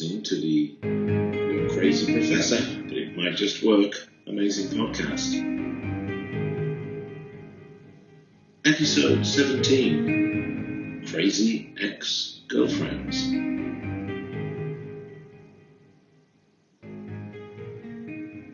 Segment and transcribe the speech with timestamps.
[0.00, 3.92] listening to the Crazy Professor, but it might just work.
[4.26, 5.34] Amazing podcast.
[8.64, 13.24] Episode 17 Crazy Ex Girlfriends.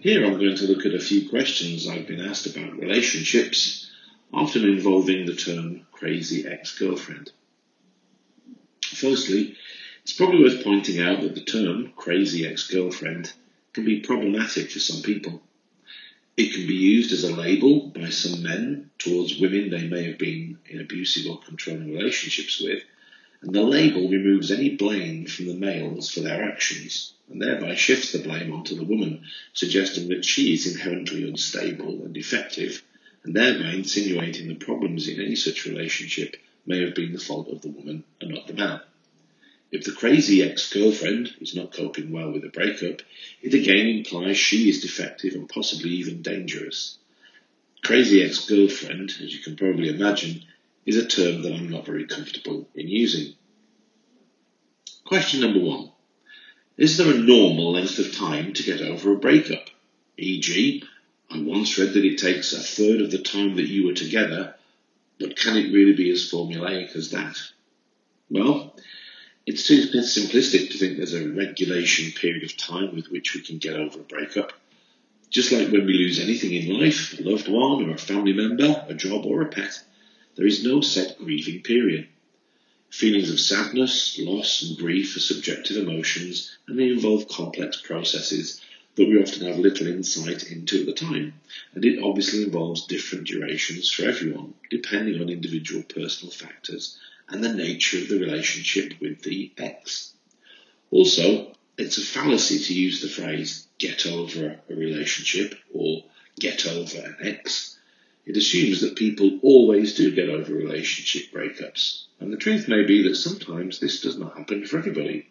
[0.00, 3.92] Here I'm going to look at a few questions I've been asked about relationships,
[4.34, 7.30] often involving the term crazy ex girlfriend.
[8.82, 9.56] Firstly,
[10.08, 13.30] it's probably worth pointing out that the term crazy ex-girlfriend
[13.74, 15.42] can be problematic for some people.
[16.34, 20.16] It can be used as a label by some men towards women they may have
[20.16, 22.82] been in abusive or controlling relationships with,
[23.42, 28.12] and the label removes any blame from the males for their actions, and thereby shifts
[28.12, 32.82] the blame onto the woman, suggesting that she is inherently unstable and defective,
[33.24, 37.60] and thereby insinuating the problems in any such relationship may have been the fault of
[37.60, 38.80] the woman and not the man.
[39.70, 43.02] If the crazy ex-girlfriend is not coping well with a breakup,
[43.42, 46.96] it again implies she is defective and possibly even dangerous.
[47.82, 50.44] Crazy ex-girlfriend, as you can probably imagine,
[50.86, 53.34] is a term that I'm not very comfortable in using.
[55.04, 55.90] Question number one.
[56.78, 59.68] Is there a normal length of time to get over a breakup?
[60.16, 60.82] E.g.,
[61.30, 64.54] I once read that it takes a third of the time that you were together,
[65.18, 67.36] but can it really be as formulaic as that?
[68.30, 68.74] Well,
[69.48, 73.56] it's too simplistic to think there's a regulation period of time with which we can
[73.56, 74.52] get over a breakup.
[75.30, 78.84] Just like when we lose anything in life, a loved one or a family member,
[78.86, 79.82] a job or a pet,
[80.36, 82.08] there is no set grieving period.
[82.90, 88.60] Feelings of sadness, loss and grief are subjective emotions and they involve complex processes
[88.96, 91.32] that we often have little insight into at the time.
[91.74, 97.52] And it obviously involves different durations for everyone, depending on individual personal factors and the
[97.52, 100.14] nature of the relationship with the ex.
[100.90, 106.02] Also, it's a fallacy to use the phrase get over a relationship or
[106.40, 107.78] get over an ex.
[108.26, 112.04] It assumes that people always do get over relationship breakups.
[112.20, 115.28] And the truth may be that sometimes this does not happen for everybody.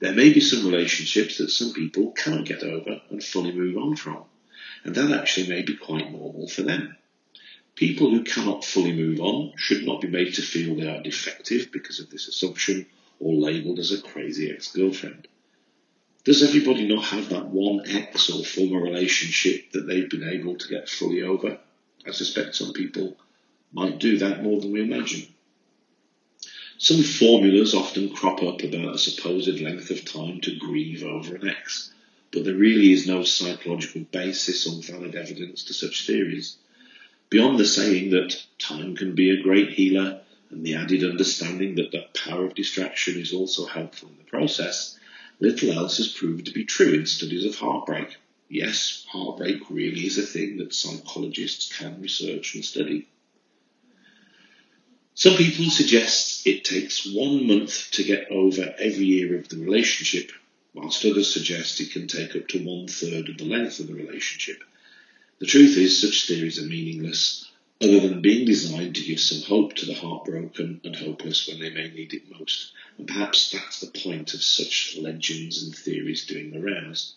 [0.00, 3.96] There may be some relationships that some people cannot get over and fully move on
[3.96, 4.24] from.
[4.84, 6.96] And that actually may be quite normal for them.
[7.76, 11.72] People who cannot fully move on should not be made to feel they are defective
[11.72, 12.86] because of this assumption
[13.18, 15.26] or labelled as a crazy ex-girlfriend.
[16.24, 20.68] Does everybody not have that one ex or former relationship that they've been able to
[20.68, 21.58] get fully over?
[22.06, 23.16] I suspect some people
[23.72, 25.26] might do that more than we imagine.
[26.78, 31.48] Some formulas often crop up about a supposed length of time to grieve over an
[31.48, 31.92] ex,
[32.30, 36.56] but there really is no psychological basis or valid evidence to such theories.
[37.34, 41.90] Beyond the saying that time can be a great healer and the added understanding that
[41.90, 44.96] the power of distraction is also helpful in the process,
[45.40, 48.18] little else has proved to be true in studies of heartbreak.
[48.48, 53.08] Yes, heartbreak really is a thing that psychologists can research and study.
[55.14, 60.30] Some people suggest it takes one month to get over every year of the relationship,
[60.72, 63.94] whilst others suggest it can take up to one third of the length of the
[63.94, 64.62] relationship.
[65.40, 67.50] The truth is, such theories are meaningless,
[67.80, 71.70] other than being designed to give some hope to the heartbroken and hopeless when they
[71.70, 72.70] may need it most.
[72.98, 77.14] And perhaps that's the point of such legends and theories doing the rounds.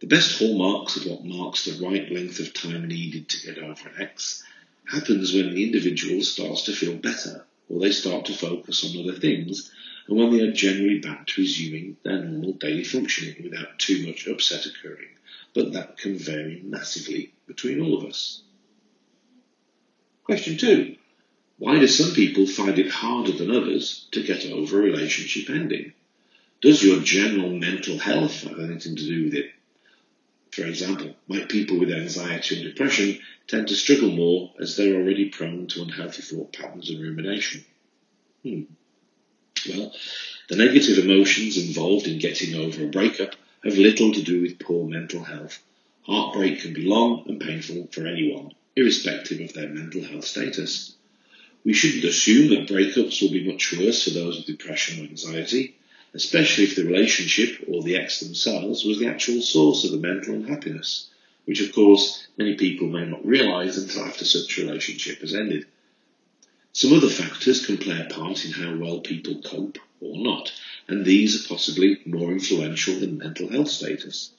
[0.00, 3.88] The best hallmarks of what marks the right length of time needed to get over
[3.88, 4.42] an ex
[4.84, 9.18] happens when the individual starts to feel better, or they start to focus on other
[9.18, 9.72] things,
[10.08, 14.26] and when they are generally back to resuming their normal daily functioning without too much
[14.26, 15.08] upset occurring
[15.54, 18.42] but that can vary massively between all of us.
[20.24, 20.96] Question two.
[21.58, 25.92] Why do some people find it harder than others to get over a relationship ending?
[26.60, 29.50] Does your general mental health have anything to do with it?
[30.52, 35.28] For example, might people with anxiety and depression tend to struggle more as they're already
[35.28, 37.64] prone to unhealthy thought patterns and rumination?
[38.42, 38.62] Hmm.
[39.68, 39.92] Well,
[40.48, 43.34] the negative emotions involved in getting over a breakup
[43.64, 45.62] have little to do with poor mental health.
[46.02, 50.94] Heartbreak can be long and painful for anyone, irrespective of their mental health status.
[51.64, 55.76] We shouldn't assume that breakups will be much worse for those with depression or anxiety,
[56.12, 60.34] especially if the relationship or the ex themselves was the actual source of the mental
[60.34, 61.08] unhappiness,
[61.44, 65.66] which of course many people may not realise until after such relationship has ended.
[66.72, 70.50] Some other factors can play a part in how well people cope or not,
[70.88, 74.32] and these are possibly more influential than mental health status.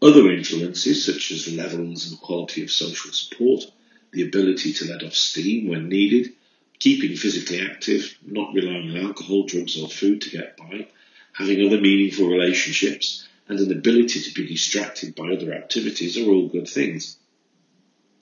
[0.00, 3.64] Other influences, such as levels and quality of social support,
[4.12, 6.32] the ability to let off steam when needed,
[6.78, 10.86] keeping physically active, not relying on alcohol, drugs, or food to get by,
[11.32, 16.48] having other meaningful relationships, and an ability to be distracted by other activities are all
[16.48, 17.16] good things.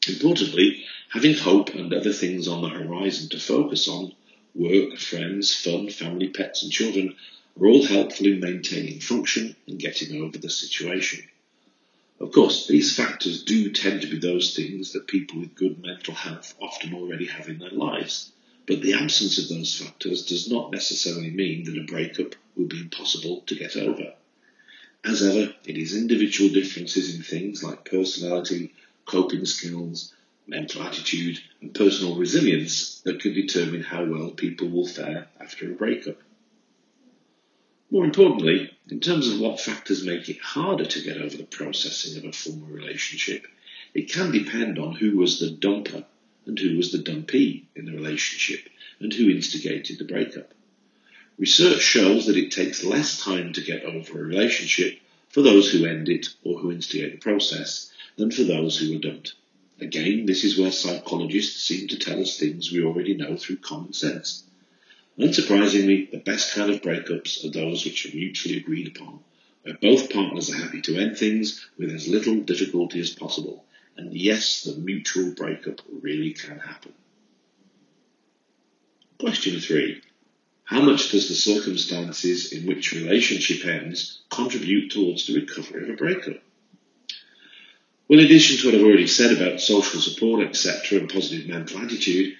[0.08, 4.12] Importantly, having hope and other things on the horizon to focus on,
[4.54, 7.16] work, friends, fun, family, pets, and children,
[7.58, 11.24] are all helpful in maintaining function and getting over the situation.
[12.18, 16.14] Of course, these factors do tend to be those things that people with good mental
[16.14, 18.32] health often already have in their lives,
[18.66, 22.80] but the absence of those factors does not necessarily mean that a breakup will be
[22.80, 24.14] impossible to get over.
[25.04, 28.72] As ever, it is individual differences in things like personality,
[29.04, 30.12] coping skills,
[30.46, 35.74] mental attitude, and personal resilience that can determine how well people will fare after a
[35.74, 36.16] breakup.
[37.88, 42.18] More importantly, in terms of what factors make it harder to get over the processing
[42.18, 43.46] of a former relationship,
[43.94, 46.04] it can depend on who was the dumper
[46.46, 48.68] and who was the dumpee in the relationship
[48.98, 50.52] and who instigated the breakup.
[51.38, 54.98] Research shows that it takes less time to get over a relationship
[55.28, 59.00] for those who end it or who instigate the process than for those who are
[59.00, 59.34] dumped.
[59.80, 63.92] Again, this is where psychologists seem to tell us things we already know through common
[63.92, 64.42] sense.
[65.18, 69.20] Unsurprisingly, the best kind of breakups are those which are mutually agreed upon,
[69.62, 73.64] where both partners are happy to end things with as little difficulty as possible.
[73.96, 76.92] And yes, the mutual breakup really can happen.
[79.18, 80.02] Question three.
[80.64, 85.96] How much does the circumstances in which relationship ends contribute towards the recovery of a
[85.96, 86.42] breakup?
[88.08, 91.78] Well, in addition to what I've already said about social support, etc., and positive mental
[91.78, 92.36] attitude,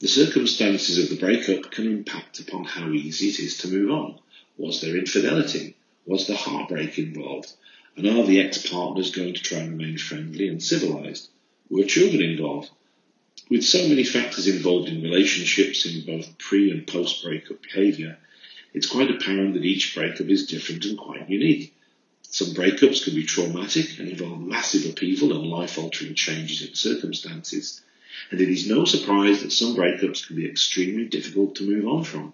[0.00, 4.18] the circumstances of the breakup can impact upon how easy it is to move on.
[4.56, 5.76] Was there infidelity?
[6.06, 7.52] Was there heartbreak involved?
[7.96, 11.28] And are the ex-partners going to try and remain friendly and civilized?
[11.68, 12.70] Were children involved?
[13.50, 18.18] With so many factors involved in relationships in both pre and post breakup behaviour,
[18.72, 21.74] it's quite apparent that each breakup is different and quite unique.
[22.22, 27.82] Some breakups can be traumatic and involve massive upheaval and life altering changes in circumstances,
[28.30, 32.04] and it is no surprise that some breakups can be extremely difficult to move on
[32.04, 32.32] from.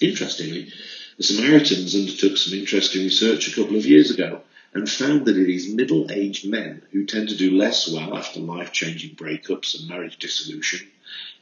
[0.00, 0.72] Interestingly,
[1.16, 4.42] the Samaritans undertook some interesting research a couple of years ago
[4.74, 8.38] and found that it is middle aged men who tend to do less well after
[8.38, 10.86] life changing breakups and marriage dissolution,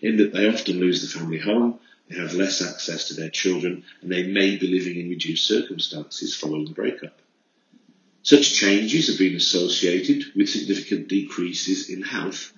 [0.00, 3.84] in that they often lose the family home, they have less access to their children,
[4.00, 7.18] and they may be living in reduced circumstances following the breakup.
[8.22, 12.52] Such changes have been associated with significant decreases in health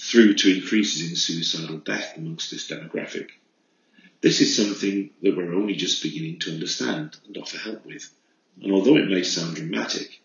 [0.00, 3.28] through to increases in suicidal death amongst this demographic.
[4.20, 8.08] This is something that we're only just beginning to understand and offer help with.
[8.62, 10.20] And although it may sound dramatic,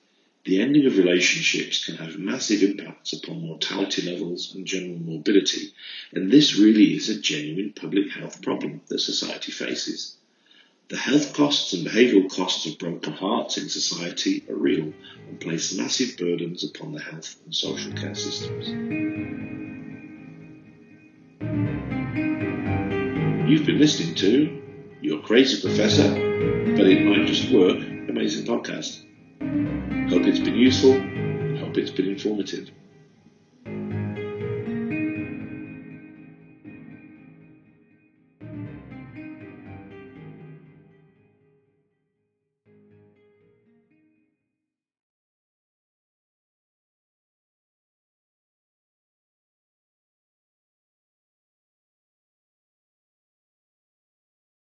[0.45, 5.73] the ending of relationships can have massive impacts upon mortality levels and general morbidity,
[6.11, 10.17] and this really is a genuine public health problem that society faces.
[10.89, 14.93] The health costs and behavioural costs of broken hearts in society are real
[15.27, 18.67] and place massive burdens upon the health and social care systems.
[23.49, 24.61] You've been listening to
[25.01, 27.77] Your Crazy Professor, but It Might Just Work,
[28.09, 29.03] amazing podcast.
[30.09, 30.93] Hope it's been useful
[31.73, 32.69] hope it's been informative.